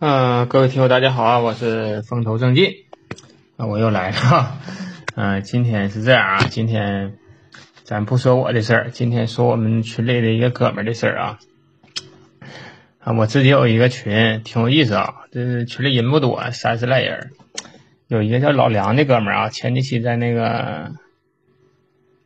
[0.00, 2.74] 嗯，各位听友大家好啊，我是风头正劲，
[3.56, 4.58] 啊，我又来了，
[5.14, 7.16] 嗯， 今天是这样啊，今天
[7.84, 11.38] 咱不说我的事儿，今天说我们群里的一个哥们儿的事儿啊，
[12.98, 17.30] 啊，我自己有一个群，挺有意思啊，这群里人不多，三十来人，
[18.08, 20.90] 有一个叫老梁的哥们儿啊，前几期在那个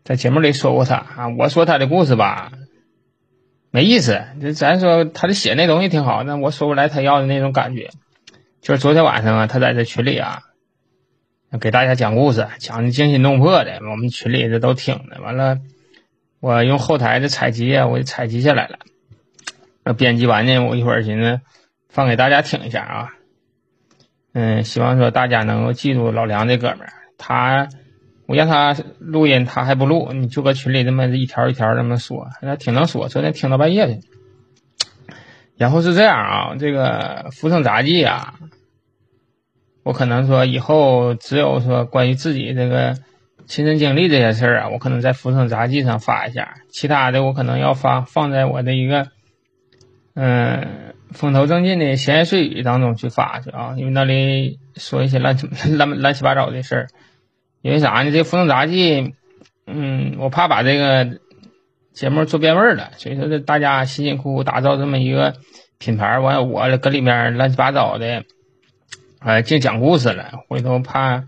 [0.04, 2.50] 在节目里说过他啊，我说他的故事吧。
[3.70, 7.90] 没意思，就咱说他的写那东西挺好，那我说不来他要的那种感觉。
[8.62, 10.40] 就是昨天晚上啊，他在这群里啊，
[11.60, 15.20] 给大家讲故事，讲的惊心动魄的，我们群里这都听的。
[15.20, 15.58] 完了，
[16.40, 18.78] 我用后台的采集啊，我采集下来了。
[19.84, 21.40] 那编辑完呢，我一会儿寻思
[21.88, 23.08] 放给大家听一下啊。
[24.32, 27.68] 嗯，希望说大家能够记住老梁这哥们儿，他。
[28.28, 34.00] 我让他录音，他还不录，你就搁群里这么一条一条这么说，他挺能说，昨天听到半夜的。
[35.56, 38.34] 然后是这样啊，这个浮生杂记啊，
[39.82, 42.96] 我可能说以后只有说关于自己这个
[43.46, 49.08] 亲身经历这些事儿啊，我可能在浮生杂记上发一下，其他的我可能要发放在我的一个
[50.12, 56.88] 嗯风头正劲的闲言碎语当中去发去啊，因为那里说一些乱七乱 乱七八糟的事儿。
[57.60, 58.10] 因为啥呢？
[58.12, 59.02] 这《浮生杂技》，
[59.66, 61.18] 嗯，我怕把这个
[61.92, 65.34] 节目做变味儿了，所以说这大家辛辛苦苦打造这么一个
[65.78, 68.24] 品牌，完我搁里面乱七八糟的，
[69.18, 71.24] 哎，净讲故事了，回头怕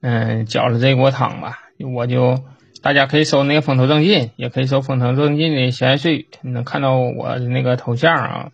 [0.00, 1.58] 嗯搅了这锅汤吧。
[1.94, 2.44] 我就
[2.80, 8.50] 大家可以搜那个“风头正劲”，也可以搜“风头正劲”的闲言碎语，你能看到我的那个头像啊，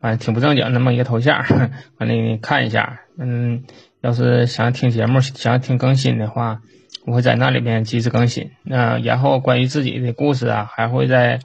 [0.00, 1.44] 反正挺不正经那么一个头像，
[1.98, 3.62] 完了你看一下，嗯。
[4.00, 6.60] 要是想听节目、想听更新的话，
[7.04, 8.52] 我会在那里边及时更新。
[8.62, 11.40] 那然后关于自己的故事啊，还会在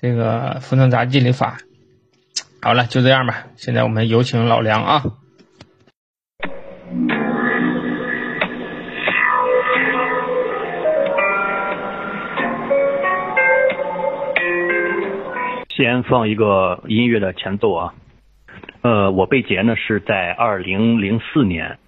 [0.00, 1.58] 这个《浮生杂记》里发。
[2.62, 3.46] 好了，就这样吧。
[3.56, 5.02] 现在我们有请老梁啊。
[15.76, 17.94] 先放一个音乐的前奏啊。
[18.82, 21.78] 呃，我被劫呢是在二零零四年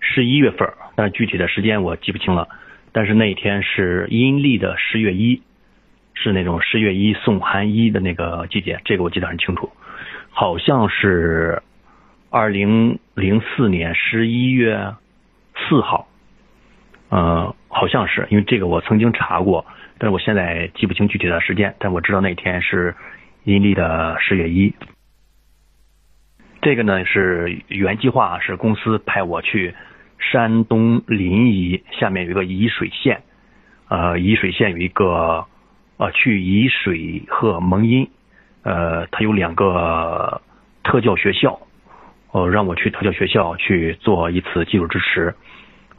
[0.00, 2.48] 十一月份，但具体的时间我记不清了。
[2.92, 5.42] 但是那一天是阴历的十月一，
[6.14, 9.70] 是那种十月一送寒衣的那个季节，这个我记得很清楚。
[10.30, 11.62] 好像是
[12.30, 14.94] 二零零四年十一月
[15.68, 16.08] 四号，
[17.08, 19.66] 呃，好像是因为这个我曾经查过，
[19.98, 22.94] 但是我现在记不清具体的时间，但我知道那天是
[23.44, 24.74] 阴历的十月一。
[26.66, 29.72] 这个呢是原计划，是公司派我去
[30.18, 33.22] 山东临沂，下面有一个沂水县，
[33.86, 35.46] 呃，沂水县有一个
[35.96, 38.10] 呃去沂水和蒙阴，
[38.64, 40.42] 呃，它有两个
[40.82, 41.60] 特教学校，
[42.32, 45.36] 呃，让我去特教学校去做一次技术支持，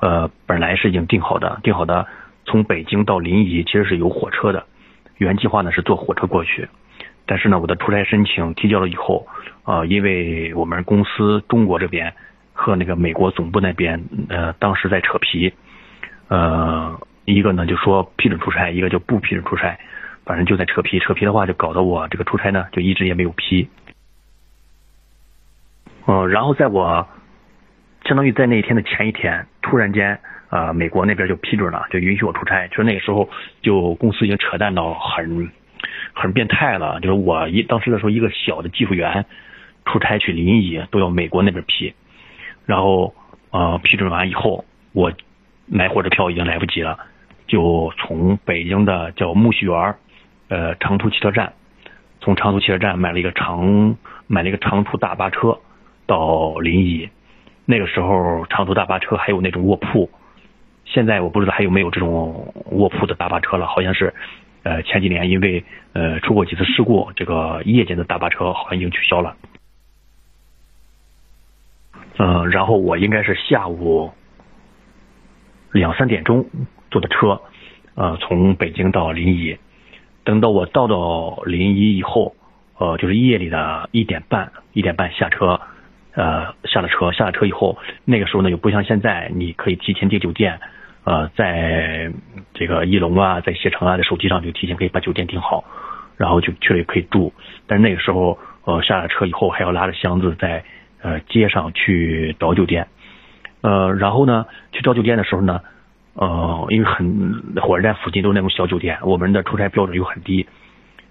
[0.02, 2.06] 呃，本来是已经定好的，定好的
[2.44, 4.66] 从北京到临沂其实是有火车的，
[5.16, 6.68] 原计划呢是坐火车过去。
[7.30, 9.28] 但是呢，我的出差申请提交了以后，
[9.66, 12.14] 呃，因为我们公司中国这边
[12.54, 15.54] 和那个美国总部那边，呃，当时在扯皮，
[16.30, 19.78] 呃，一个呢就说批准出差，一个就不批准出差，
[20.24, 23.68] 反正就在扯皮，扯皮的话就搞得我这个出差呢就一直也没有批，
[26.06, 27.06] 嗯，然后在我
[28.06, 30.18] 相当于在那一天的前一天，突然间，
[30.50, 33.30] 呃，美国那边就批准了，就允许我出差，就那个时候
[33.62, 35.52] 就公司已经扯淡到很。
[36.14, 39.26] 很变态了，就是我一当时的时候，一个小的技术员
[39.86, 41.94] 出差去临沂都要美国那边批，
[42.66, 43.14] 然后
[43.52, 45.12] 呃批准完以后，我
[45.66, 46.98] 买火车票已经来不及了，
[47.48, 49.96] 就从北京的叫木樨园
[50.50, 51.54] 呃长途汽车站，
[52.20, 53.96] 从长途汽车站买了一个长
[54.28, 55.60] 买了一个长途大巴车
[56.06, 57.10] 到临沂，
[57.66, 60.10] 那个时候长途大巴车还有那种卧铺，
[60.86, 64.14] 现在我不知道还有没有这种卧铺的大巴车了，好像是。
[64.68, 65.64] 呃，前几年因为
[65.94, 69.38] 呃出过几次事故，这个夜间的大巴车好像已经取消了。
[72.18, 74.12] 嗯，然后我应该是下午
[75.72, 76.46] 两三点钟
[76.92, 77.42] 坐的车，
[77.96, 79.58] 呃，从北京到临沂。
[80.26, 82.36] 等到我到到临沂以后，
[82.78, 85.62] 呃，就是夜里的一点半，一点半下车，
[86.12, 90.60] 呃，下了车，下了车以后，那个时候呢又不像现在，你可以提前订酒店。
[91.08, 92.12] 呃，在
[92.54, 95.64] 这个翼龙啊，在携程啊，在手机上就提前可以把酒店订好，
[96.18, 97.32] 然后就去了也可以住。
[97.66, 100.66] 但是那个时候，呃，下了车以后还要拉着箱子在
[101.02, 102.90] 呃街上去找酒店。
[103.62, 105.62] 呃，然后呢，去找酒店的时候呢，
[106.14, 110.46] 呃，因为很火车站附近都是那种小酒店，我们的出差标准又很低，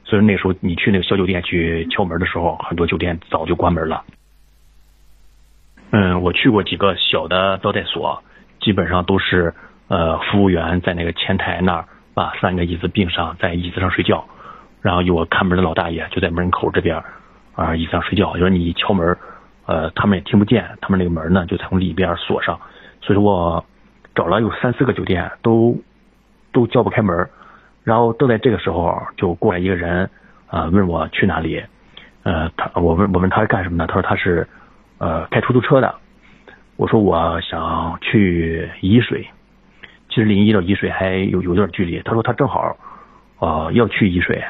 [0.04, 4.04] 所以那时候你去那个小酒店去敲门的时候，很多酒店早就关门了。
[5.92, 8.22] 嗯，我去过几个小的招待所，
[8.60, 9.54] 基本上都是
[9.88, 11.84] 呃服务员在那个前台那儿
[12.14, 14.24] 把三个椅子并上，在椅子上睡觉，
[14.82, 17.02] 然后有个看门的老大爷就在门口这边
[17.54, 19.16] 啊椅子上睡觉，就是你一敲门，
[19.66, 22.60] 呃他们也听不见，他们那个门呢就从里边锁上，
[23.02, 23.64] 所以说我
[24.14, 25.76] 找了有三四个酒店都
[26.52, 27.28] 都叫不开门，
[27.84, 30.10] 然后正在这个时候就过来一个人
[30.48, 31.62] 啊问我去哪里，
[32.22, 34.48] 呃他我问我问他是干什么的，他说他是。
[34.98, 35.96] 呃，开出租车的，
[36.76, 39.28] 我说我想去沂水，
[40.16, 42.00] 其实临沂到沂水还有有点距离。
[42.00, 42.74] 他说他正好，
[43.38, 44.42] 呃，要去沂水，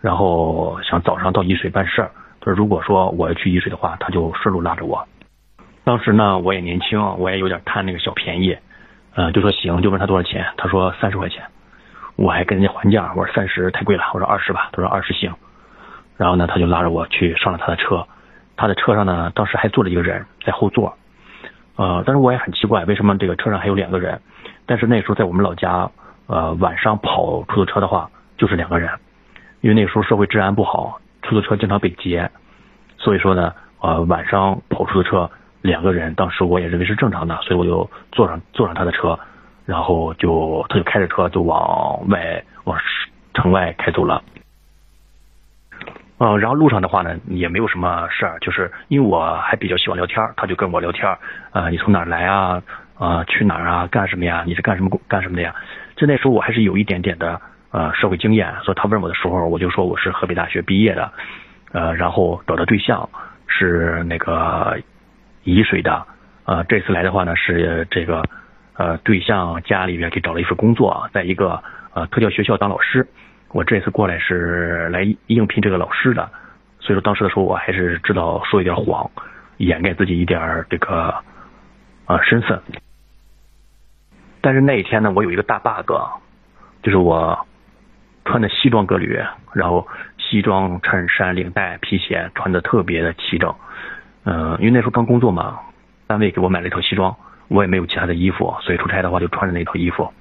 [0.00, 2.10] 然后想早上到沂水办事儿。
[2.40, 5.06] 他说如果说我要去沂水的话，他就顺路拉着我。
[5.84, 8.56] 当时呢，我也年轻，我也有点贪那个小便宜，
[9.14, 10.44] 呃，就说行，就问他多少钱。
[10.56, 11.44] 他说三十块钱，
[12.16, 14.70] 我还跟人家还价，我说三十太贵了，我说二十吧。
[14.72, 15.32] 他说二十行，
[16.16, 18.04] 然后呢，他就拉着我去上了他的车。
[18.56, 20.96] 他的车上呢，当时还坐着一个人在后座，
[21.76, 24.20] 呃，但是我也很奇怪，为什么这个车上还有两个人？
[24.66, 25.90] 但是那时候在我们老家，
[26.26, 28.90] 呃，晚上跑出租车的话就是两个人，
[29.60, 32.30] 因为那时候社会治安不好，出租车经常被劫，
[32.98, 35.30] 所以说呢，呃，晚上跑出租车
[35.62, 39.18] 两个人，当时我也认为是正常的，所以我就坐上坐上他的车，
[39.64, 42.78] 然后就他就开着车就往外往
[43.34, 44.22] 城外开走了。
[46.18, 51.16] 嗯，然后路上的话呢，也没有什么事儿，就是因为我还比较喜欢聊天，他就跟我聊天，
[51.52, 52.62] 呃，你从哪儿来啊？
[52.98, 53.86] 啊，去哪儿啊？
[53.88, 54.44] 干什么呀？
[54.46, 55.54] 你是干什么工干什么的呀？
[55.96, 57.40] 就那时候我还是有一点点的
[57.70, 61.12] 呃社会经验，所以他问我的时候，我就说我是河北大学毕业的，
[61.72, 63.08] 呃，然后找的对象
[63.46, 64.78] 是那个
[65.44, 66.06] 沂水的，
[66.44, 68.22] 呃，这次来的话呢是这个
[68.74, 71.62] 呃对象家里边给找了一份工作，在一个
[71.92, 73.06] 呃特教学校当老师。
[73.52, 76.30] 我这次过来是来应聘这个老师的，
[76.80, 79.10] 所以说当时的时候我还是知道说一点谎，
[79.58, 81.14] 掩盖自己一点这个
[82.04, 82.60] 啊身份。
[84.46, 85.90] 但是那一天呢，我有一个大 bug，
[86.80, 87.44] 就是我
[88.24, 89.20] 穿的西装革履，
[89.52, 89.88] 然后
[90.18, 93.52] 西装衬衫领带皮鞋穿的特别的齐整，
[94.22, 95.58] 嗯，因为那时候刚工作嘛，
[96.06, 97.16] 单位给我买了一套西装，
[97.48, 100.12] 我也没有其他的衣服，所以出差的话就穿着那套衣服。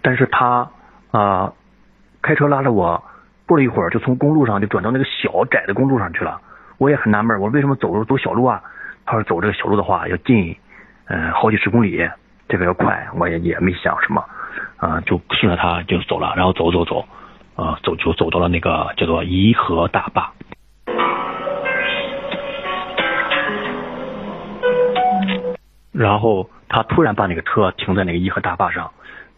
[0.00, 0.70] 但是他
[1.10, 1.52] 啊。
[2.20, 3.02] 开车拉着我，
[3.46, 6.40] 过了一会儿就从公路上就转到那个小窄的公路上去了。
[6.76, 8.62] 我也很纳闷，我为什么走走小路啊？
[9.06, 10.56] 他说走这个小路的话要近，
[11.06, 12.08] 嗯，好几十公里，
[12.48, 13.08] 这个要快。
[13.14, 14.24] 我也也没想什么，
[14.76, 16.32] 啊，就顺着他就走了。
[16.36, 17.04] 然后走走走，
[17.56, 20.32] 啊，走就走到了那个叫做颐和大坝。
[25.92, 28.90] 然后他突然把那个车停在那个颐和大坝上。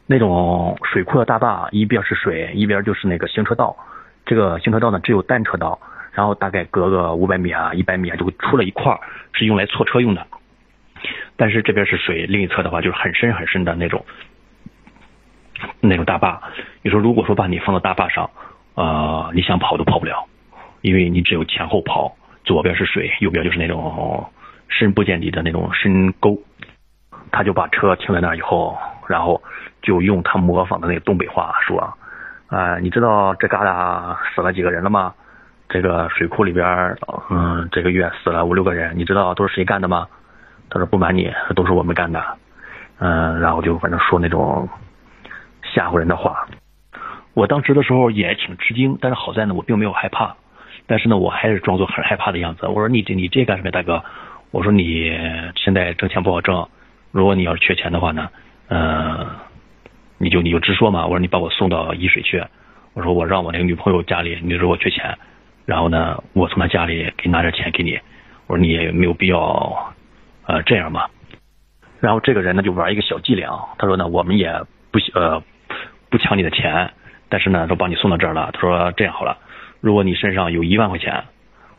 [0.07, 3.77] 那种水库的大坝，一边是水，一边就是那个行车道。
[4.27, 5.79] 这个行车道呢，只有单车道，
[6.11, 8.99] 然后大概隔个五百米啊、一百米啊，就会出了一块
[9.33, 10.27] 是用来错车用的。
[11.41, 14.05] 但是这边是水，另一侧的话就是很深很深的那种
[15.81, 16.43] 那种大坝。
[16.83, 18.29] 你说如果说把你放到大坝上，
[18.75, 20.27] 呃，你想跑都跑不了，
[20.83, 22.15] 因为你只有前后跑，
[22.45, 24.31] 左边是水，右边就是那种
[24.69, 26.37] 深不见底的那种深沟。
[27.33, 28.77] 他就把车停在那儿以后，
[29.09, 29.43] 然后。
[29.83, 31.97] 就用他模仿的那个东北话说，
[32.49, 35.15] 啊，你知道这旮瘩死了几个人了吗？
[35.71, 36.95] 这个水库里边，
[37.31, 40.07] 嗯，这个月死了五六个人，你知道都是谁干的吗？
[40.71, 42.25] 他说不瞒你，都是我们干的，
[42.99, 44.69] 嗯，然后就反正说那种
[45.75, 46.47] 吓唬人的话。
[47.35, 50.37] 我当时的时候也挺吃惊，但是好在呢，我并没有害怕，
[50.87, 52.67] 但是呢，我还是装作很害怕的样子。
[52.67, 54.03] 我说你这你这干什么，大哥？
[54.51, 55.13] 我说你
[55.57, 56.69] 现在挣钱不好挣，
[57.11, 58.29] 如果你要是缺钱的话呢，
[58.69, 59.27] 嗯。
[60.23, 62.45] 你就你就直说嘛，我说你把我送到沂水去，
[62.93, 65.17] 我说我让我那个女朋友家里，你说我缺钱，
[65.65, 67.99] 然后呢，我从她家里给拿点钱给你，
[68.47, 69.95] 我说你也没有必要，
[70.51, 71.11] 呃这样吧，
[72.01, 74.53] 然后这个人呢就玩一个小伎俩，他说呢我们也
[74.91, 75.41] 不呃
[76.11, 76.91] 不抢你的钱，
[77.29, 79.39] 但是呢都把你送到这儿了，他说这样好了，
[79.81, 81.23] 如果你身上有一万块钱，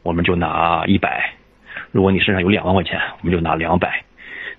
[0.03, 1.33] 我们就拿一百，
[1.91, 4.03] 如果你身上有两万块钱，我们就拿两百，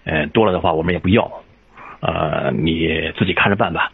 [0.04, 1.31] 嗯多了的话我们也不要。
[2.00, 3.92] 呃，你自己看着办吧，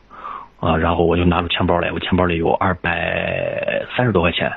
[0.59, 4.51] 啊，然后我就拿出钱包来，我钱包里有二百三十多块钱，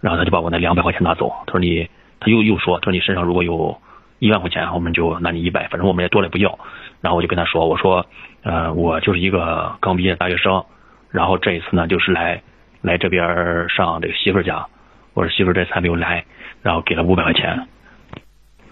[0.00, 3.78] 然后他就把我那两百块钱拿走，他说你，他又又说，他说你身上如果有
[4.18, 6.58] 一万块钱，我们就拿你一百，反正我们也多了不要，
[7.00, 8.06] 然后我就跟他说，我说，
[8.42, 10.64] 呃，我就是一个刚毕业的大学生，
[11.10, 12.42] 然后这一次呢就是来
[12.80, 14.66] 来这边上这个媳妇家，
[15.14, 16.24] 我说媳妇这次还没有来，
[16.62, 17.66] 然后给了五百块钱，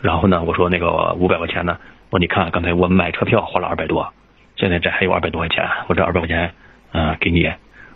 [0.01, 1.79] 然后呢我说那个五百块钱呢。
[2.11, 4.13] 我说你看，刚才我买车票花了二百多，
[4.55, 6.55] 现在这还有二百多块钱，我这二百块钱，
[6.93, 7.45] 嗯，给你。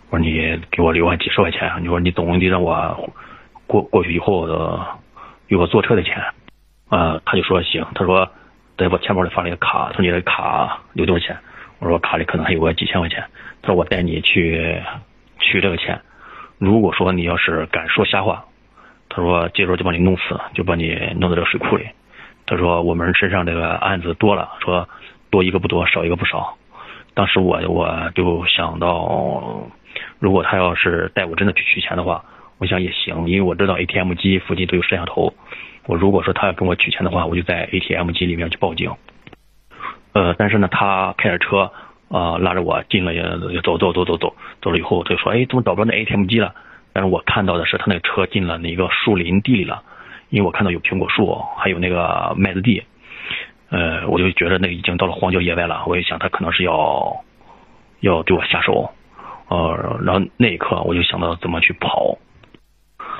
[0.09, 3.13] 我说你给我留下几十块钱，你说你总得让我
[3.65, 4.45] 过过去以后
[5.47, 6.21] 有个坐车的钱。
[6.89, 8.29] 呃，他就说行，他说
[8.77, 11.37] 在我钱包里放了一个卡，说你的卡有多少钱？
[11.79, 13.23] 我说卡里可能还有个几千块钱。
[13.61, 14.81] 他说我带你去
[15.39, 16.01] 取这个钱。
[16.57, 18.45] 如果说你要是敢说瞎话，
[19.07, 21.87] 他说接着就把你弄死，就把你弄到这个水库里。
[22.45, 24.89] 他说我们身上这个案子多了，说
[25.29, 26.57] 多一个不多，少一个不少。
[27.13, 29.69] 当时我我就想到，
[30.19, 32.25] 如果他要是带我真的去取钱的话，
[32.57, 35.33] 我想也行，因为我知道 ATM 机附近都有摄像头。
[35.89, 38.91] 我如果说他要跟我取钱的话，我就在 ATM 机里面去报警。
[40.13, 41.71] 呃，但是呢，他开着车
[42.09, 43.11] 啊拉着我进了，
[43.63, 46.53] 走走走走走走了以后，他就说，哎，怎么找不着那 ATM 机了？
[46.93, 49.81] 但是我看到的是他那个车进了那个树林地里了，
[50.29, 52.83] 因为我看到有苹果树，还有那个麦子地。
[53.71, 55.85] 呃，我就觉得那个已经到了荒郊野外了。
[55.87, 57.25] 我也想他可能是要
[58.01, 58.91] 要对我下手。
[59.47, 62.19] 呃，然后那一刻我就想到怎么去跑。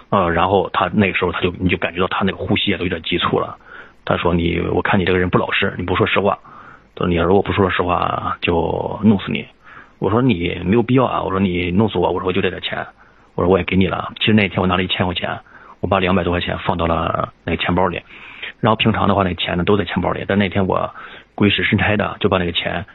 [0.10, 3.58] 呃，然后他那个时候他就你就感觉到他那个呼吸都有点急促了。
[4.06, 6.40] 他说你，我看你这个人不老实，你不说实话。
[6.96, 9.46] 他说你如果不说实话，就弄死你。
[10.00, 11.22] 我说你没有必要啊。
[11.22, 12.88] 我说你弄死我，我说我就这点钱。
[13.36, 14.12] 我说我也给你了。
[14.20, 15.40] 其实那天我拿了一千块钱，
[15.80, 18.02] 我把两百多块钱放到了那个钱包里。
[18.60, 20.26] 然后平常的话，那钱呢都在钱包里。
[20.28, 20.94] 但那天我
[21.36, 22.86] 鬼使神差的就把那个钱，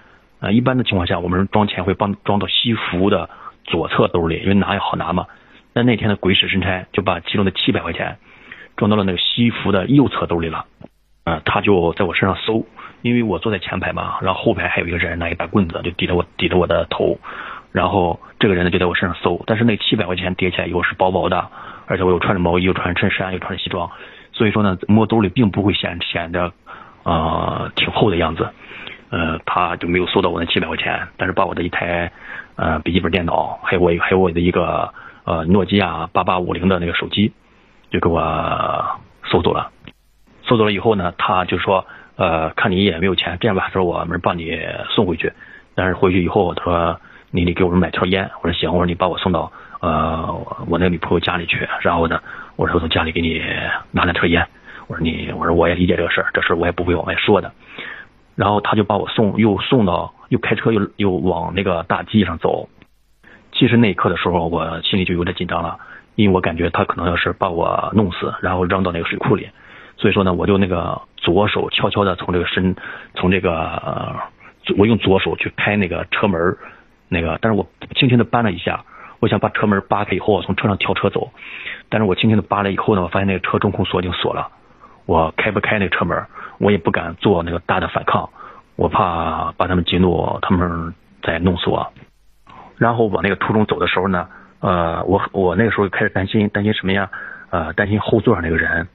[0.40, 3.30] 啊，一般的情况下我们装钱会帮装到西服的
[3.62, 5.26] 左侧兜里，因为拿也好拿嘛。
[5.74, 8.16] 但那天的鬼使神差就把其中的七百块钱
[8.76, 10.64] 装到了那个西服的右侧兜里了。
[11.24, 12.66] 啊，他就在我身上搜，
[13.00, 17.18] 因为我坐在前排嘛，然后后排还有一个人拿一把棍子就抵着我抵着我的头，
[17.72, 21.48] 然后这个人呢就在我身上搜，但是那七百块钱叠起来以后是薄薄的，
[21.86, 23.90] 而且我又穿着毛衣，又穿衬衫，又穿着西装。
[24.34, 26.52] 所以说呢，摸兜里并不会显显得，
[27.04, 28.50] 呃，挺厚的样子，
[29.08, 32.12] 呃，他就没有搜到我那七百块钱，但是把我的一台
[32.56, 34.92] 呃笔记本电脑，还有我还有我的一个
[35.24, 37.32] 呃诺基亚八八五零的那个手机，
[37.90, 38.20] 就给我
[39.24, 39.70] 搜走了。
[40.46, 44.58] 搜走了以后呢，他就说，呃，看你也没有钱，这样吧，说我们帮你
[44.94, 45.32] 送回去，
[45.74, 47.00] 但是回去以后，他说
[47.30, 48.30] 你得给我们买条烟。
[48.42, 50.32] 我说行，我说你把我送到呃
[50.68, 52.20] 我那女朋友家里去，然后呢。
[52.56, 53.42] 我说我从家里给你
[53.90, 54.46] 拿两条烟，
[54.86, 57.50] 我说你，我说我也理解这个事儿，这事我也不会往外说的。
[58.36, 62.68] 然后他就把我送，又送到，又开车又又往那个大街上走。
[63.64, 65.78] 其实那一刻的时候，我心里就有点紧张了，
[66.16, 69.48] 因为我感觉他可能要是把我弄死，然后扔到那个水库里。
[69.96, 72.76] 所以说呢，我就那个左手悄悄的从这个身，
[73.14, 74.16] 从这个，
[74.76, 76.58] 我用左手去开那个车门，
[77.08, 77.66] 那个，但是我
[77.96, 78.84] 轻轻的扳了一下，
[79.18, 81.30] 我想把车门扒开以后，从车上跳车走。
[81.88, 84.50] 但是我轻轻的扒了以后呢，我发现那个车中控锁已经锁了，
[85.06, 86.22] 我开不开那个车门，
[86.58, 88.28] 我也不敢做那个大的反抗，
[88.76, 90.92] 我怕把他们激怒，他们
[91.22, 91.90] 再弄死我。
[92.76, 94.28] 然后往那个途中走的时候呢，
[94.60, 97.10] 呃，我我那个时候开始担心，担心什么呀？
[97.50, 98.88] 呃，担心后座上那个人，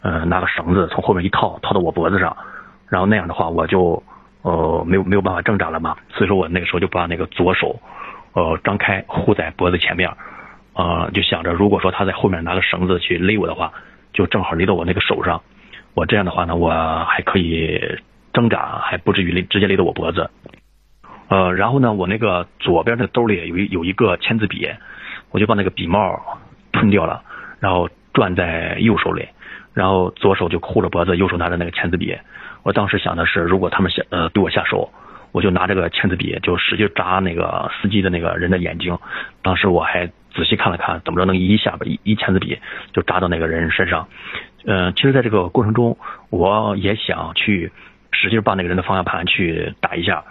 [0.00, 2.36] 呃，拿个绳子从后面一套，套到我脖子上，
[2.88, 4.02] 然后那样的话我就
[4.42, 7.80] 呃没有没有办法挣扎了嘛，所以说我那个时候就把那个左手
[8.32, 10.10] 呃张开护在脖子前面。
[10.74, 13.72] 呃，就想着如果说他在后面拿个绳子去勒我的话，
[14.12, 15.42] 就正好勒到我那个手上，
[15.94, 16.70] 我这样的话呢，我
[17.04, 17.98] 还可以
[18.32, 20.30] 挣扎，还不至于勒直接勒到我脖子。
[21.28, 24.68] 呃，然后呢，我那个左边那个兜里有一有一个签字笔，
[25.30, 26.38] 我就把那个笔帽
[26.72, 27.22] 吞掉了，
[27.60, 29.28] 然后攥在右手里，
[29.74, 32.16] 然后左手就护着脖子，右手拿着那个签字笔。
[32.62, 34.90] 我当时想的是，如果他们下呃对我下手。
[35.30, 38.98] 我就拿这个签字笔，就使劲扎那个司机的那个人的眼睛。
[39.42, 42.58] 当时我还仔细看了看，怎么着能一下一一签字笔
[42.94, 44.08] 就扎到那个人身上。
[44.64, 45.98] 嗯，其实，在这个过程中，
[46.30, 47.70] 我也想去
[48.10, 50.24] 使劲把那个人的方向盘去打一下，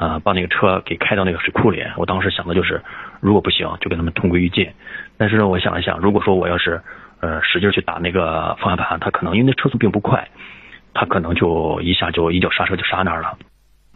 [0.00, 1.84] 啊，把那个车给开到那个水库里。
[1.98, 2.80] 我当时想的就是，
[3.20, 4.72] 如果不行，就跟他们同归于尽。
[5.18, 6.80] 但是呢我想了想，如果说我要是
[7.20, 10.28] 呃使劲去打那个方向盘，他可能因为那车速并不快，
[10.94, 13.36] 他可能就一下就一脚刹车就刹那儿了。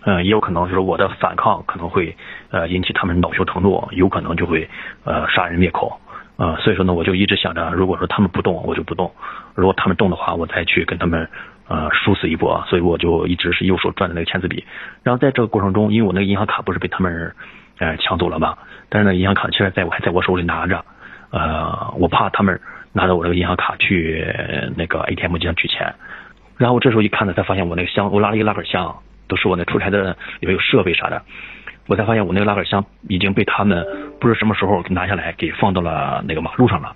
[0.05, 2.15] 嗯，也有可能就是我的反抗可能会
[2.51, 4.69] 呃引起他们恼羞成怒，有可能就会
[5.05, 5.99] 呃杀人灭口，
[6.37, 9.09] 呃，所以说呢，我就一直想着，如果说他们不动，我就不动；
[9.55, 11.27] 如果他们动的话，我再去跟他们
[11.69, 12.65] 呃殊死一搏。
[12.69, 14.65] 所以我就一直是右手转的那个签字笔。
[15.03, 17.35] 然后在这个过程中，因为我那个银行卡不是被他们
[17.79, 18.57] 呃抢走了嘛，
[18.89, 20.85] 但是呢，银行卡其实在我还在我手里拿着，
[21.31, 22.61] 呃，我怕他们
[22.93, 24.27] 拿着我这个银行卡去
[24.77, 25.95] 那个 ATM 机上取钱。
[26.57, 28.97] 然后这时候一看呢，才发现我那个箱，我拉了一个拉杆箱。
[29.27, 31.23] 都是我那出差的里面有设备啥的，
[31.87, 33.83] 我才发现我那个拉杆箱已经被他们
[34.21, 36.95] 不知什么时候拿下来给放到了那个马路上了，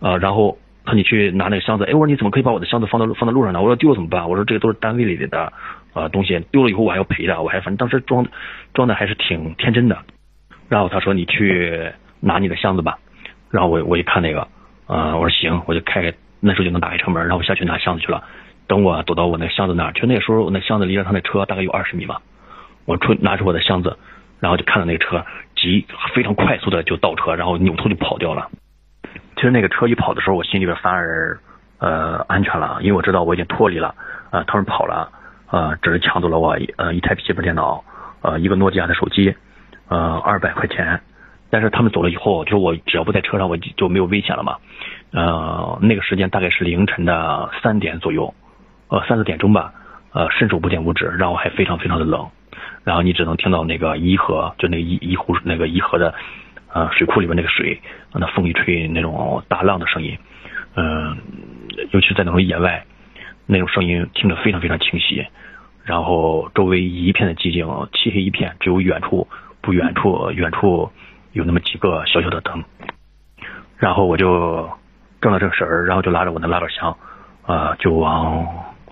[0.00, 3.60] 呃，然后他你去拿那个箱子，哎，我说你怎么可以把我的箱子放到放到路上呢？
[3.60, 4.30] 我说丢了怎么办？
[4.30, 5.52] 我说这个都是单位里的
[5.92, 8.26] 呃东西，丢了以后我还要赔的，我还反正当时装
[8.72, 9.98] 装的还是挺天真的。
[10.68, 12.98] 然后他说你去拿你的箱子吧，
[13.50, 14.48] 然后我我一看那个，
[14.86, 18.24] 呃，我说行，我就开那时候就能打开车门，然后我下去拿箱子去了。
[18.68, 22.20] 等我走到我那箱子那儿，就那时候我那箱子离着他那车大概有二十米吧。
[22.84, 23.96] 我出拿出我的箱子，
[24.40, 25.24] 然后就看到那个车
[25.56, 28.50] 急非常快速的就倒车，然后扭头就跑掉了。
[29.36, 31.38] 其实那个车一跑的时候，我心里边反而
[31.78, 33.94] 呃安全了，因为我知道我已经脱离了，
[34.30, 35.10] 呃，他们跑了，
[35.50, 37.84] 呃，只是抢走了我呃一台笔记本电脑，
[38.22, 39.34] 呃，一个诺基亚的手机，
[39.88, 41.00] 呃，二百块钱。
[41.48, 44.56] 但是他们走了以后，就是我只要不在车上，我就没有危险了嘛。
[45.12, 48.34] 呃，那个时间大概是凌晨的三点左右，
[48.88, 49.72] 呃，三四点钟吧，
[50.12, 52.28] 呃，伸手不见五指，然后还非常非常的冷，
[52.82, 56.14] 然后你只能听到那个颐和，就那个颐颐湖那个颐和的。
[56.76, 57.80] 呃，水库里面那个水，
[58.12, 60.18] 那风一吹，那种大浪的声音，
[60.74, 61.16] 嗯，
[61.90, 62.84] 尤其是在那种野外，
[63.46, 65.26] 那种声音听着非常非常清晰。
[65.84, 69.26] 然后周围一片的寂静，漆黑一片，只有远处
[69.62, 70.90] 不远处，远处
[71.32, 72.62] 有那么几个小小的灯。
[73.78, 74.68] 然后我就
[75.22, 76.94] 正了正神儿，然后就拉着我的拉杆箱，
[77.46, 78.46] 啊，就往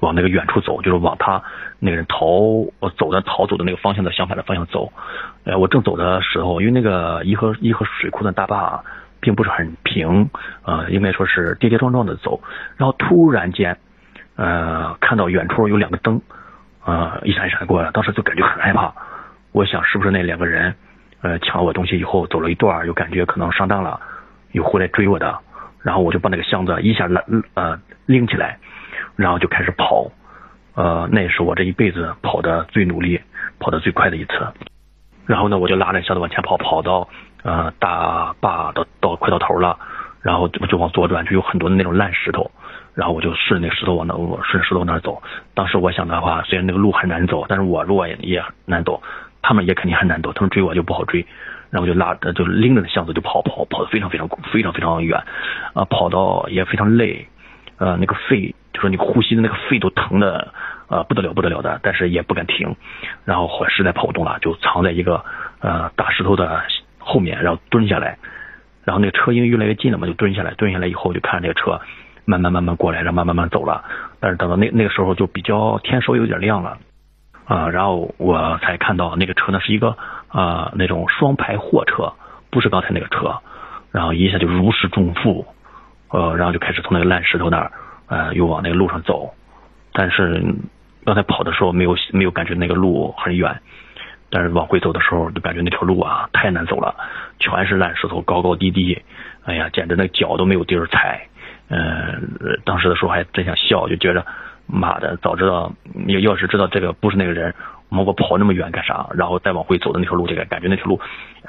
[0.04, 1.42] 往那个远处走，就是往他
[1.78, 2.26] 那个人逃
[2.78, 4.92] 我走的逃走的那个方向的相反的方向走。
[5.44, 8.84] 哎，我正走的时候，因为那个颐和颐和水库的大坝啊
[9.20, 10.28] 并不是很平，
[10.64, 12.42] 呃，应该说是跌跌撞撞的走。
[12.76, 13.78] 然后突然间，
[14.36, 16.20] 呃，看到远处有两个灯，
[16.84, 18.92] 呃，一闪一闪过来，当时就感觉很害怕。
[19.52, 20.74] 我想是不是那两个人，
[21.22, 24.00] 呃，抢了我东西以后走了一段，又感觉可能上当了，
[24.52, 25.38] 又回来追我的。
[25.82, 27.22] 然后我就把那个箱子一下拉
[27.54, 28.58] 呃拎起来，
[29.16, 30.10] 然后就开始跑。
[30.74, 33.20] 呃，那也是我这一辈子跑的最努力、
[33.60, 34.32] 跑的最快的一次。
[35.26, 37.08] 然后呢，我就拉着箱子往前跑，跑到
[37.42, 39.78] 呃大坝到到快到头了，
[40.20, 42.50] 然后就往左转，就有很多的那种烂石头，
[42.94, 45.22] 然后我就顺着那石头往那我顺石头往那走。
[45.54, 49.00] 当时我想的话，虽然那个路很难走，但是我如果也难走，
[49.42, 51.24] 他们也肯定很难走，他们追我就不好追。
[51.70, 55.20] 然后就拉着就拎着那箱子就跑跑跑的非常非常非常非常远，
[55.72, 57.26] 啊，跑到也非常累，
[57.78, 60.52] 呃，那个肺就说你呼吸的那个肺都疼的。
[60.86, 62.76] 呃，不得了，不得了的，但是也不敢停，
[63.24, 65.24] 然后实在跑不动了，就藏在一个
[65.60, 66.62] 呃大石头的
[66.98, 68.18] 后面，然后蹲下来，
[68.84, 71.80] 然后那个车因为越来越近了嘛，就蹲下来，蹲下来以后就看那个车
[72.26, 73.82] 慢慢慢慢过来，然后慢慢慢走了，
[74.20, 76.76] 但是等到那那个时候就比较天稍微有点亮了，
[77.46, 79.96] 啊，然后我才看到那个车呢是一个
[80.28, 82.12] 啊那种双排货车，
[82.50, 83.38] 不是刚才那个车，
[83.90, 85.46] 然后一下就如释重负，
[86.10, 87.72] 呃，然后就开始从那个烂石头那儿
[88.06, 89.34] 呃又往那个路上走，
[89.92, 90.54] 但是。
[91.06, 93.60] 刚才跑的时候没有没有感觉那个路很远，
[94.30, 96.96] 但是往回走的时候就感觉那条路啊太难走了，
[97.38, 99.02] 全是烂石头，高高低低，
[99.44, 101.28] 哎呀，简直那脚都没有地儿踩。
[101.68, 104.24] 嗯，当时的时候还真想笑，就觉着
[104.66, 105.70] 妈的，早知道
[106.06, 107.54] 要要是知道这个不是那个人，
[107.90, 109.06] 我跑那么远干啥？
[109.14, 110.98] 然后再往回走的那条路，这个感觉那条路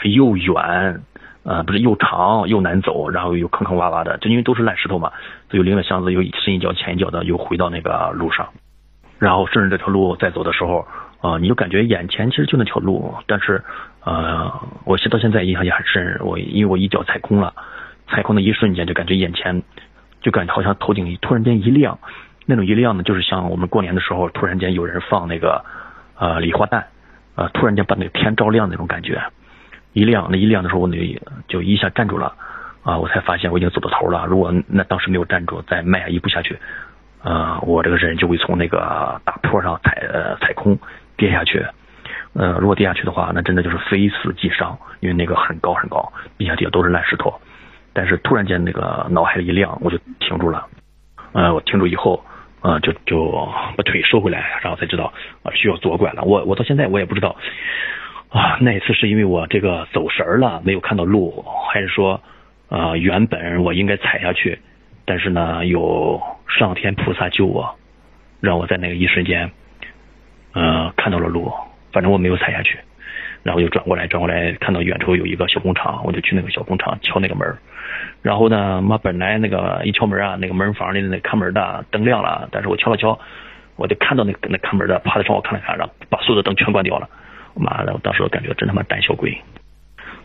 [0.04, 1.02] 又远，
[1.45, 5.12] 呃，不是又长又难走，然后又坑坑洼洼的，就因为都是烂石头嘛，
[5.49, 8.49] 所以拎着箱子又深一脚浅一脚的又回到那个路上。
[9.19, 10.86] 然后顺着这条路再走的时候，
[11.21, 13.63] 啊，你就感觉眼前其实就那条路，但是，
[14.03, 14.51] 呃，
[14.84, 16.19] 我现到现在印象也很深。
[16.21, 17.53] 我因为我一脚踩空了，
[18.08, 19.63] 踩空的一瞬间就感觉眼前，
[20.21, 21.97] 就感觉好像头顶突然间一亮，
[22.45, 25.63] 那种一亮呢，就是像我们过年的时候突然间有人放那个
[26.19, 26.88] 呃礼花弹，
[27.36, 29.21] 呃，突然间把那个天照亮那种感觉，
[29.95, 30.97] 一亮那一亮的时候，我就
[31.47, 32.36] 就一下站住了，
[32.84, 34.25] 啊，我才发现我已经走到头了。
[34.25, 36.60] 如果那当时没有站住，再迈一步下去。
[37.23, 40.77] 呃，我这个人就会从那个大坡上踩呃踩空
[41.15, 41.65] 跌下去，
[42.34, 47.34] 呃，如果跌下去的话，那真的就是非死即伤，因为那个很高很高，地下底下都是烂石头。
[47.93, 50.67] 但是突然间那个脑海里一亮，我就停住了。
[51.31, 52.23] 呃，我停住以后，
[52.62, 53.31] 呃，就就
[53.77, 56.21] 把腿收回来，然后才知道啊需要左拐了。
[56.23, 57.36] 我我到现在我也不知道
[58.36, 62.21] 啊，那次是因为我这个走神了，没有看到路，还是说
[62.67, 64.60] 啊原本我应该踩下去，
[65.06, 66.21] 但是呢有。
[66.48, 67.76] 上天菩萨救我，
[68.39, 69.50] 让我在那个一瞬间，
[70.54, 71.52] 嗯，看到了路。
[71.91, 72.78] 反正我没有踩下去，
[73.41, 77.52] 然后又转过来，转过来看到远处有一个小工厂，我就去那个小工厂敲那个门。
[78.21, 83.19] 然后呢，妈本来那个一敲门啊，那个门房里的那看门的灯亮了，但是我敲了敲，
[83.76, 87.10] 我就看到那那看门的趴在窗户看了看，然后把所有的灯全关掉了。
[87.56, 89.38] 妈的，我当时感觉真他妈胆小鬼。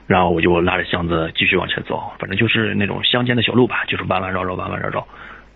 [0.06, 5.06] 然后我就拉着箱子继续往前走，反正就是那种乡间的小路吧，就是弯弯绕绕，弯弯绕绕。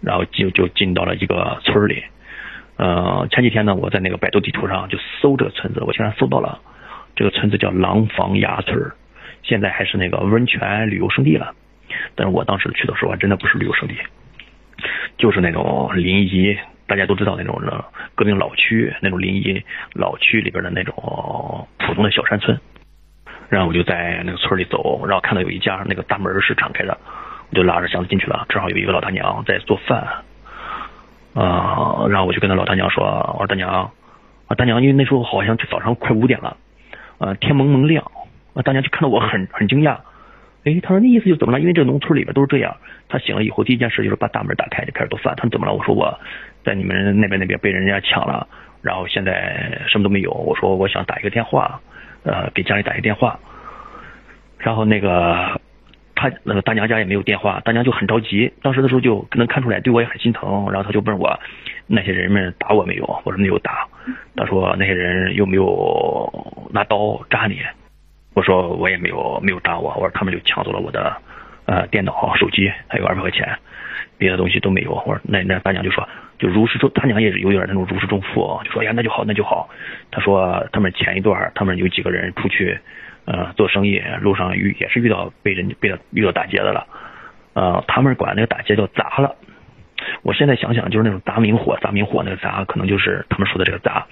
[0.00, 2.04] 然后就就进到了一个村里，
[2.76, 6.60] 呃，前几天呢，我在那个百度地图上就搜这个村子，我竟然搜到了
[7.16, 8.92] 这个村子叫廊坊崖村，
[9.42, 11.54] 现在还是那个温泉旅游胜地了。
[12.14, 13.94] 但是我当时去的时候还真的不是旅游胜地，
[15.16, 17.60] 就是那种临沂，大家都知道那种
[18.14, 19.62] 革命老区，那种临沂
[19.94, 22.58] 老区里边的那种普通的小山村。
[23.48, 26.98] 然后我就在那个村里走，然后看到有一家那个大门是敞开的。
[27.50, 30.24] 我就拉着箱子进去了，正好有一个老大娘在做饭，
[31.34, 33.92] 啊，然后我就跟那老大娘说，我说大娘，
[34.48, 36.56] 啊大娘，因为那时候好像就早上快五点了，
[37.18, 38.10] 呃天蒙蒙亮，
[38.54, 39.98] 啊大娘就看到我很很惊讶，
[40.64, 41.60] 哎，他说那意思就怎么了？
[41.60, 45.34] 因为这个农村里边都是这样，他醒了以后第一件事就是把大门打开就开始做饭。
[45.36, 45.74] 他说怎么了？
[45.74, 46.18] 我说我
[46.64, 48.46] 在你们那边那边被人家抢了，
[48.82, 50.32] 然后现在什么都没有。
[50.32, 51.80] 我说我想打一个电话，
[52.24, 53.38] 呃给家里打一个电话，
[54.58, 55.60] 然后那个。
[56.16, 58.50] 他那个大娘家也没有电话，大娘就很着急。
[58.62, 60.70] 当时的时候就能看出来，对我也很心疼。
[60.70, 61.38] 然后他就问我，
[61.88, 63.04] 那些人们打我没有？
[63.24, 63.88] 我说没有打。
[64.36, 67.58] 他说那些人有没有拿刀扎你？
[68.32, 69.92] 我说我也没有没有扎我。
[69.96, 71.14] 我说他们就抢走了我的
[71.66, 73.58] 呃电脑、手机，还有二百块钱，
[74.16, 74.92] 别的东西都没有。
[74.94, 79.68] 我说那那大娘就说就如释重，他娘也是有点那种如释重负啊，就说呀那就好那就好。
[80.10, 82.78] 他说他们前一段他们有几个人出去。
[83.26, 86.86] 呃，做生意路上遇也是遇到被人被遇到打劫的了，
[87.54, 89.34] 呃，他们管那个打劫叫砸了。
[90.20, 94.06] 我现在想想，就是那种砸明火，砸明火那个砸，可能就是他们说的这个砸。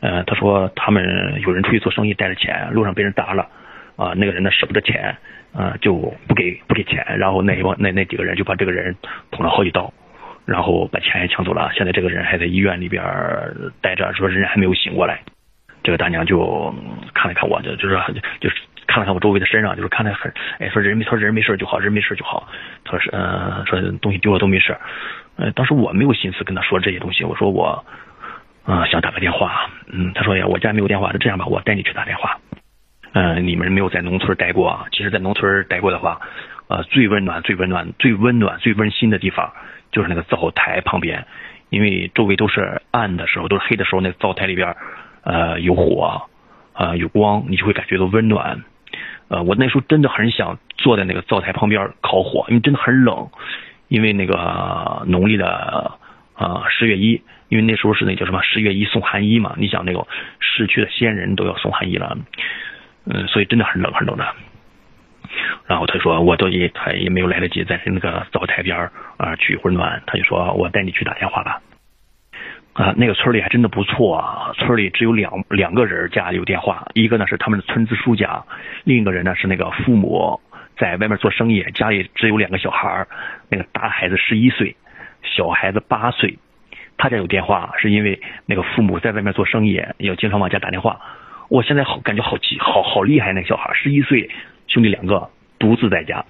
[0.00, 3.46] 呃，他说他们有人出去做生意带着钱，路上被人砸了，
[3.96, 5.14] 啊，那个人呢舍不得钱，
[5.52, 5.94] 啊，就
[6.26, 8.96] 不给不给钱，然后那一帮那那几个人就把这个人
[9.30, 9.92] 捅了好几刀，
[10.46, 11.70] 然后把钱也抢走了。
[11.74, 13.02] 现在这个人还在医院里边
[13.80, 15.20] 待着，说人还没有醒过来。
[15.82, 16.74] 这个大娘就
[17.14, 17.98] 看了看我，就就是
[18.40, 22.48] 就是看了看我周围的身上，就是看的很，哎，说人没说人没事就好，人没事就好。
[22.84, 24.76] 他说是，嗯，说东西丢了都没事。
[25.36, 27.82] 呃，当时我没有心思跟他说这些东西，我说我，
[28.64, 29.70] 啊，想打个电话。
[29.86, 32.38] 嗯，他说呀，我家没有电话，那这样吧，我带你去打电话。
[33.12, 36.20] 嗯，你们没有在农村待过啊，其实，在农村待过的话，
[36.68, 39.50] 呃，最温暖、最温暖、最温暖、最温馨的地方，
[39.92, 41.26] 就是那个灶台旁边，
[41.68, 44.76] 因为周围都是暗的时候，都是黑的时候，那灶台里边。
[45.22, 46.22] 呃，有火，
[46.72, 48.64] 呃，有光，你就会感觉到温暖。
[49.28, 53.28] 呃，我那时候真的很想坐在那个灶台旁边烤火，因为真的很冷。
[53.88, 55.98] 因为那个农历的
[56.34, 59.54] 啊十月一，因为那时候是那叫什么十月一送寒衣嘛。
[59.58, 60.06] 你想那个
[60.38, 62.16] 逝去的先人都要送寒衣了，
[63.04, 64.26] 嗯，所以真的很冷很冷的。
[65.66, 71.60] 然后他说，我都也他也没有来得及在那个灶台边啊取一会儿暖，他就说我带你去打电话吧。
[72.72, 74.52] 啊，那个村里还真的不错啊！
[74.54, 78.44] 村里只有两两个人家有电话，一个呢是他们的村支书家，
[78.84, 80.40] 另一个人呢是那个父母
[80.76, 83.06] 在外面做生意，家里只有两个小孩
[83.48, 84.76] 那个大孩子十一岁，
[85.22, 86.38] 小孩子八岁。
[86.96, 91.00] 他家有电话，是因为那个父母在外面做生意，要经常往家打电话。
[91.48, 94.30] 我现在好感觉好奇，好好厉害，那个小孩十一岁，
[94.70, 95.28] 兄弟两个
[95.58, 96.24] 独自在家，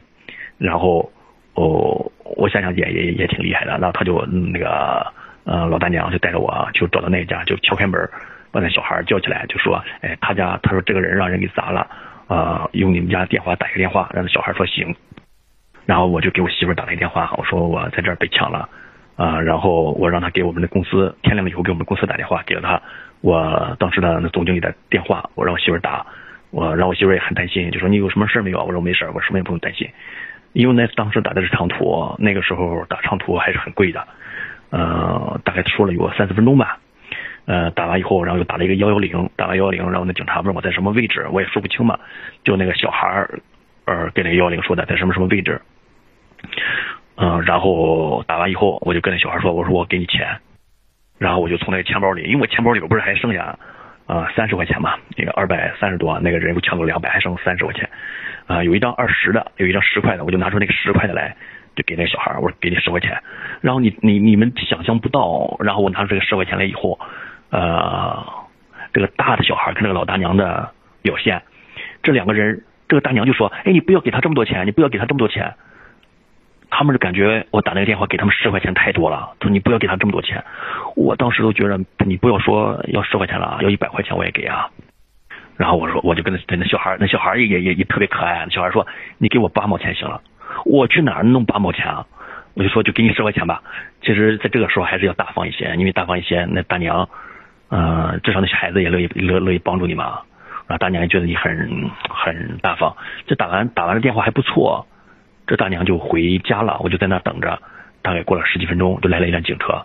[0.58, 1.12] 然后
[1.54, 3.70] 哦，我想想也也也挺厉害的。
[3.78, 5.06] 然后他就那个。
[5.44, 7.98] 呃，老大娘就带着我就找到那家，就敲开门，
[8.52, 11.88] 把那小孩叫起来，就说：“哎，他家他说这个人让人给砸了，
[12.28, 14.94] 啊，用你们家电话打一个电话。”让那小孩说行。
[15.86, 18.68] 然后我就给我媳妇打了一个电话，我说我在这儿被抢了，
[19.16, 22.80] 啊，然后我让他给我们的公司，天亮了以后给我们公司打电话，给了他
[23.22, 26.06] 我当时的那总经理的电话，我让我媳妇打，
[26.50, 28.64] 我让我媳妇也很担心，就说你有什么事没有？
[28.64, 29.88] 我说没事，我什么也不用担心，
[30.52, 34.06] 因为那当时打的是长途，那个时候打长途还是很贵的。
[34.70, 36.78] 呃，大概说了有三四分钟吧，
[37.44, 41.98] 呃，打完以后，然后又打了一个幺幺零，打完幺幺零，然后那警察问我在什么位置，我也说不清嘛，
[42.44, 43.40] 就那个小孩儿，
[43.86, 45.60] 呃，跟那个幺幺零说的在什么什么位置，
[47.16, 50.38] 嗯，然后打完以后，我就跟那小孩说，我说我给你钱，
[51.18, 53.58] 然后我就从那个钱包里，因为我钱包里边不是还剩下
[54.10, 57.88] 啊三十块钱嘛，那个二百三十多，那个人又抢走两百，还剩三十块钱，
[58.46, 61.36] 啊，有一张二十的，有一张十块的，我就拿出那个十块的来。
[61.76, 63.22] 就给那个小孩我说给你十块钱，
[63.60, 66.98] 然后你你你们想象不到，然后我拿出这个十块钱来以后，
[67.50, 68.26] 呃，
[68.92, 71.40] 这个大的小孩跟这个老大娘的表现，
[72.02, 75.54] 这两个人，这个大娘就说，哎，你不要给他这么多钱，你不要给他这么多钱，
[76.70, 80.42] 他们就感觉我打那个电话给他们十块钱太多了，他说你不要给他这么多钱，
[80.96, 84.70] 我当时都觉得你不要说要十块钱了，要一百块钱我也给啊，
[85.56, 88.86] 然后我说我就跟那那小孩，那小孩也也也特别可爱，那小孩说
[89.18, 90.22] 你给我八毛钱行了。
[90.64, 92.06] 我去哪儿弄八毛钱啊？
[92.54, 93.62] 我就说就给你十块钱吧。
[94.02, 97.08] 其实，在这个时候还是要大方一些，因为大方一些，那大娘，
[97.68, 100.20] 呃，至少那些孩子也乐意乐乐意帮助你嘛。
[100.66, 102.96] 然后大娘也觉得你很很大方。
[103.26, 104.86] 这打完打完了电话还不错，
[105.50, 106.78] 这大娘就回家了。
[106.78, 107.58] 我就在那等着，
[108.02, 109.82] 大概过了十几分钟，就来了一辆警车。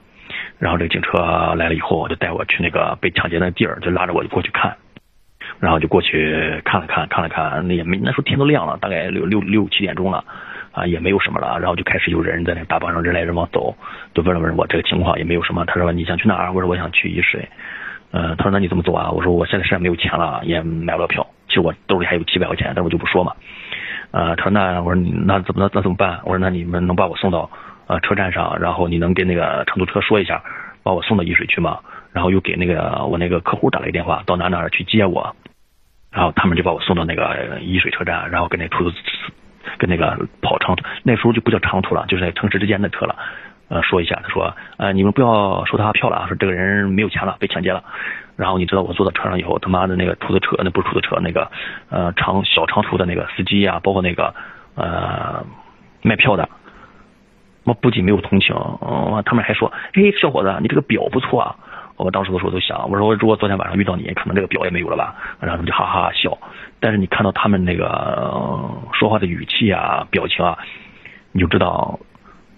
[0.60, 1.17] 然后这个警车
[1.58, 4.78] 来了以后，就带我去那个被抢劫的地儿，就拉着我就过去看。
[5.60, 10.23] 然后就过去看了看，看了看，那也没那时候天都亮了，大概六六六七点钟了。
[10.71, 13.75] 啊，也没有什么了，然后就开始有人在那大巴上人来人往走，
[14.13, 15.65] 就问了问我这个情况，也没有什么。
[15.65, 16.54] 他说你想去哪儿？
[16.54, 17.49] 我说我想去沂水。
[18.12, 19.10] 嗯，他说那你怎么走啊？
[19.10, 21.25] 我说我现在身上没有钱了，也买不了票。
[21.47, 23.34] 其实我兜里还有几百块钱，但我就不说嘛。
[24.12, 26.20] 呃，他说那我说那怎么那那怎么办？
[26.24, 27.50] 我说那你们能把我送到
[27.88, 30.44] 呃车站上，然后你能跟那个长途车说一下，
[30.84, 31.80] 把我送到沂水去吗？
[32.13, 35.36] 然后又给那个我那个客户打了一个电话，到哪哪去接我，
[36.12, 38.98] 然后他们就把我送到那个沂水车站，然后跟那出租
[39.78, 43.15] 跟那个跑长途，那时候就不叫长途了，就是在城市之间的车了。
[43.68, 47.84] 呃，说一下，他说，呃，你们不要收他票了啊，说这个人没有钱了，被抢劫了。
[48.36, 51.50] 然后你知道我坐到车上以后，他妈的那个出租车，那不是出租车，那个
[51.89, 54.36] 呃长小长途的那个司机呀，包括那个
[54.76, 55.45] 呃
[56.02, 56.50] 卖票的，
[57.63, 61.56] 我不仅没有同情，嗯，他们还说，哎，小伙子，你这个表不错啊。
[61.98, 65.15] 我当时的时候都想，我说如果昨天晚上遇到你，可能这个表也没有了吧。
[65.39, 66.38] 然后他们就哈哈笑。
[66.82, 70.58] 但是你看到他们那个说话的语气啊、表情啊，
[71.32, 72.00] 你就知道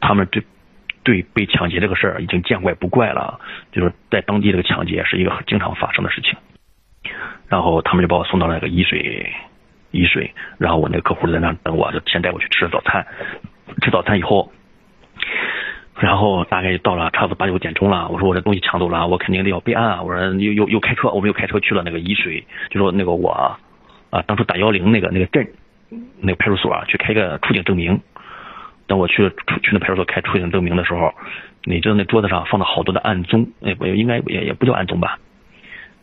[0.02, 0.42] 他们这。
[1.08, 3.40] 对被抢劫这个事儿已经见怪不怪了，
[3.72, 6.36] 就是在当地这个抢劫是一个很经常发生的事情。
[7.48, 9.32] 然后他们就把我送到那个沂水，
[9.94, 13.08] 沂水，然后我那个客户在那等我，就先带我去吃早餐。
[13.82, 14.52] 吃早餐以后，
[15.98, 18.10] 然后大概到了差不多八九点钟了。
[18.10, 20.06] 我说我这东西抢走了，我肯定得要备案。
[20.06, 23.32] 我说又又又开车，我们又开车去了那个沂水，就说那个我
[24.10, 25.48] 啊，当初打幺零那个那个镇
[26.20, 28.02] 那个派出所去开个出警证明。
[28.88, 31.14] 等我去出去那派出所开出境证明的时候，
[31.66, 35.20] 你知道那桌子上放了好多的案宗，哎，不应该也也不叫案宗吧，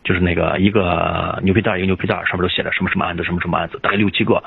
[0.03, 4.43] 就是那个一个牛皮袋一个牛皮袋上面都写着什么什么案子什么什么案子，大概六七个。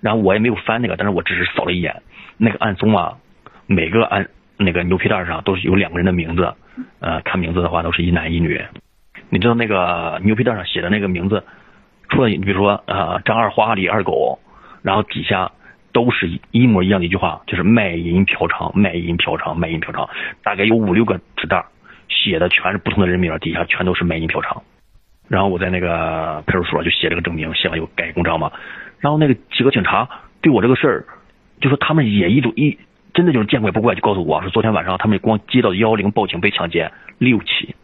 [0.00, 2.02] 然后我也没有翻那个，但是我只是扫了一眼
[2.36, 3.18] 那个案宗啊，
[3.66, 6.52] 每个案那个牛皮袋上都是有两个人的名字，
[6.98, 8.60] 呃，看名字的话都是一男一女。
[9.30, 11.44] 你知道那个牛皮袋上写的那个名字，
[12.08, 14.40] 除了你比如说呃张二花李二狗，
[14.82, 15.52] 然后底下。
[15.98, 20.08] 都是一模一样的一句话，就是卖淫嫖娼，卖淫嫖娼，卖淫嫖娼，
[20.44, 21.64] 大概有五六个纸袋，
[22.08, 24.62] 写的全是不同的人名，底下全都是卖淫嫖娼。
[25.26, 28.52] 然后我在那个派出所就写这个证明，写完有盖公章嘛。
[29.00, 30.08] 然后那个几个警察
[30.40, 31.04] 对我这个事儿，
[31.60, 32.78] 就说他们也一种一
[33.12, 37.74] 真的就是见怪不怪，就告诉我说昨天晚上他们光接到幺零报警被抢劫六起。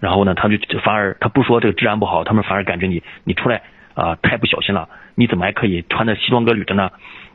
[0.00, 3.60] 然后呢，他就反而他不说这个治安不好，他们反而感觉你你出来。
[3.96, 4.88] 啊，太不小心了！
[5.14, 6.90] 你怎么还可以穿的西装革履的呢？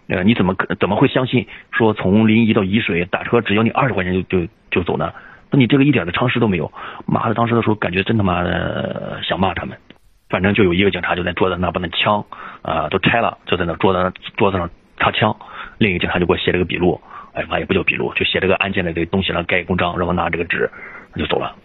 [0.07, 5.11] 呃，你怎么怎么会相信说从临沂到沂水打车只要你二十块钱就就就走呢？
[5.49, 6.71] 那你这个一点的常识都没有！
[7.07, 9.75] 妈的，当时的时候感觉真他妈的想骂他们。
[10.29, 12.23] 反正就有一个警察就在桌子那把那枪
[12.61, 15.35] 啊都拆了，就在那桌子桌子上插枪。
[15.79, 17.01] 另一个警察就给我写了个笔录，
[17.33, 20.69] 哎妈也不叫笔录，就写这个案件的这个东西上盖公章，让我拿这个纸
[21.15, 21.55] 就走了。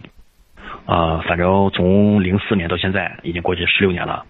[0.85, 4.25] 啊，反正从零四年到现在已经过去十六年了。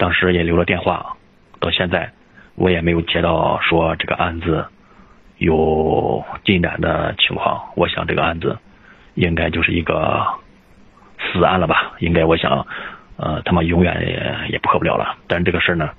[0.00, 1.14] 当时也留了电话，
[1.60, 2.10] 到现在
[2.54, 4.64] 我也没有接到说这个案子
[5.36, 7.70] 有进展的情况。
[7.76, 8.58] 我想这个案子
[9.12, 10.26] 应该就是一个
[11.18, 11.92] 死案了吧？
[11.98, 12.66] 应该我想，
[13.18, 15.18] 呃，他妈永远也也破不了了。
[15.28, 15.90] 但是这个事儿呢，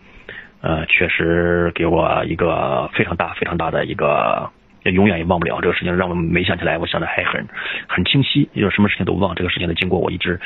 [0.62, 4.50] 呃，确实给我一个非常大、非常大的一个，
[4.84, 6.80] 也永远也忘不了这个事情，让我没想起来。
[6.80, 7.48] 我想的还很
[7.88, 9.36] 很清晰，就是什么事情都忘。
[9.36, 10.42] 这个事情的经过，我一直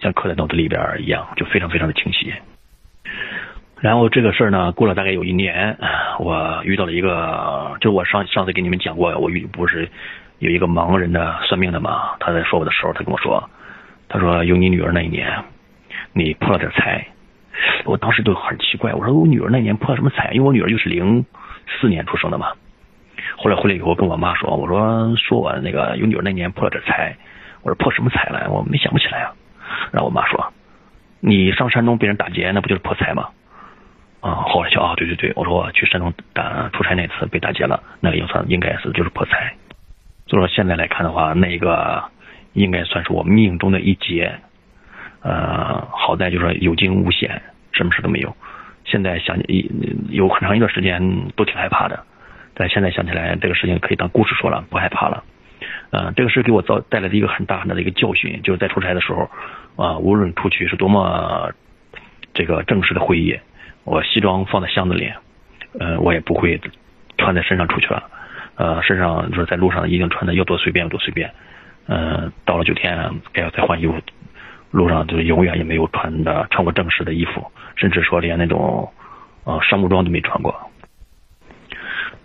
[0.00, 2.34] 像刻在脑子里边一样，就非常非常的清晰。
[3.80, 5.76] 然后这个事儿呢，过了大概有一年，
[6.18, 9.88] 我遇到了一个，就我上上次给你们讲过，我遇不是
[10.38, 12.16] 有一个盲人的算命的嘛？
[12.20, 13.48] 他在说我的时候，他跟我说，
[14.08, 15.44] 他说有你女儿那一年，
[16.12, 17.06] 你破了点财。
[17.84, 20.30] 我当时就很奇怪，我说我女儿那年破了什么财？
[20.32, 21.24] 因为我女儿就是零
[21.66, 22.48] 四年出生的嘛。
[23.36, 27.16] 后来回来以后跟我妈说，我说说我那个有女儿那年破了点财，
[27.62, 28.50] 我说破什么财了？
[28.50, 29.32] 我没想不起来啊。
[29.90, 30.52] 然后我妈说，
[31.20, 33.28] 你上山东被人打劫，那不就是破财吗？
[34.20, 39.54] 啊，后来就啊，对对对，我说我去山东打出差那次被打劫了，那个也算应该是就是破财。
[40.26, 42.04] 就说现在来看的话，那个
[42.52, 44.40] 应该算是我命中的一劫。
[45.22, 48.34] 呃，好在就是有惊无险，什么事都没有。
[48.84, 49.70] 现在想一
[50.08, 52.04] 有很长一段时间都挺害怕的，
[52.54, 55.22] 但现在想起来这个事情可以当故事说了，不害怕了。
[55.90, 59.28] 呃，这个事给我造带来的一个很大很大的一个教训，就是在出差的时候
[59.76, 61.52] 啊，无论出去是多么
[62.32, 63.38] 这个正式的会议。
[63.82, 65.10] 我西装放在箱子里，
[65.78, 66.60] 呃，我也不会
[67.18, 68.04] 穿在身上出去了，
[68.54, 71.32] 呃，身上就是在路上一定穿的要多随便有多随便，
[71.86, 73.94] 呃，到了酒店该要再换衣服，
[74.70, 78.92] 路上就是永远也没有穿的穿过正式的衣服，甚至说连那种
[79.44, 80.54] 呃商务装都没穿过，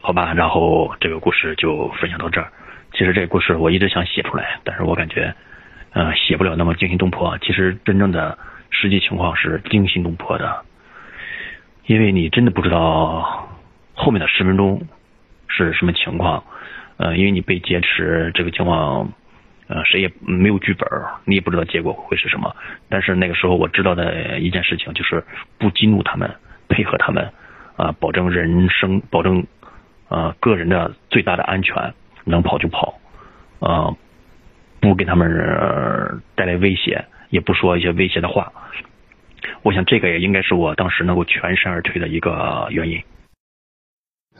[0.01, 2.51] 好吧，然后这个故事就分享到这儿。
[2.97, 5.35] 其实这个故事我一直想写出来，但是我感觉
[5.91, 7.37] 呃写不了那么惊心动魄。
[7.39, 8.37] 其实真正的
[8.71, 10.63] 实际情况是惊心动魄的。
[11.85, 13.47] 因为你真的不知道
[13.93, 14.87] 后面的十分钟
[15.47, 16.43] 是什么情况，
[16.97, 19.11] 呃，因为你被劫持这个情况，
[19.67, 20.89] 呃，谁也没有剧本，
[21.25, 22.55] 你也不知道结果会是什么。
[22.89, 25.23] 但是那个时候我知道的一件事情就是
[25.59, 26.33] 不激怒他们，
[26.69, 27.29] 配合他们，
[27.75, 29.45] 啊，保证人生，保证
[30.07, 31.93] 呃个人的最大的安全，
[32.25, 32.95] 能跑就跑，
[33.59, 33.95] 呃，
[34.81, 38.51] 不给他们带来威胁，也不说一些威胁的话。
[39.61, 43.01] 我想这个也应该是我当时能够全身而退的一个原因。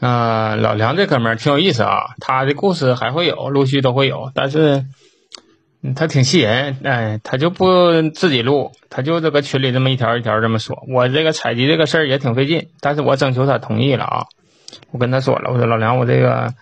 [0.00, 4.84] 啊，老梁这哥们儿挺有意思啊，他的故事还会有，陆续都会有，但是
[5.94, 10.84] 他挺气人，哎，他就不自己录，他就这个群里这么一条一条这么说。
[10.88, 14.26] 我这个采集这个事儿也挺费劲，但是我征求他同意了啊，
[14.90, 16.52] 我跟他说了，我说老梁，我这个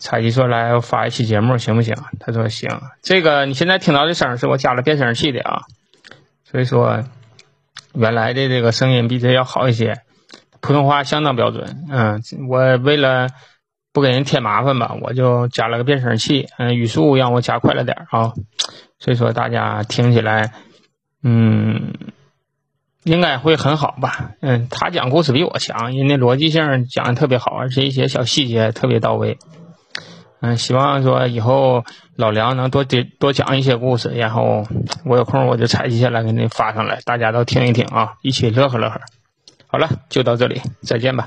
[0.00, 1.94] 采集出来发一期节目行不行？
[2.18, 2.68] 他说行。
[3.02, 5.62] 这个你现在听到的声是我加了变声器的啊，
[6.42, 7.04] 所以说
[7.94, 10.00] 原来的这个声音比这要好一些。
[10.62, 13.28] 普通话相当标准，嗯，我为了
[13.94, 18.34] 不给人添麻烦吧，我就加了个变声器，嗯，语速让我加快了点啊，
[18.98, 20.52] 所以说大家听起来，
[21.22, 21.94] 嗯，
[23.04, 29.38] 应该会很好吧，嗯，他讲故事比我强，人家逻辑性讲的特别好，而且一些小细节特别到位，
[30.40, 31.84] 嗯，希望说以后
[32.16, 34.66] 老梁能多讲多讲一些故事，然后
[35.04, 39.00] 我有空我就采集下来给你发上来，大家都听一听啊，一起乐呵乐呵。
[39.66, 41.26] 好了，就到这里，再见吧。